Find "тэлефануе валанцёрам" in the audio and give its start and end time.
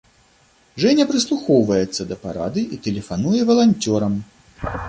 2.89-4.13